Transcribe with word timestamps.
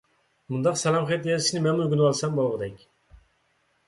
مۇنداق 0.53 0.77
سالام 0.83 1.03
خەت 1.11 1.27
يېزىشنى 1.29 1.61
مەنمۇ 1.65 1.83
ئۆگىنىۋالسام 1.85 2.33
بولغۇدەك. 2.39 2.81